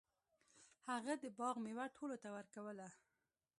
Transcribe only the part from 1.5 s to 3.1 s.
میوه ټولو ته ورکوله.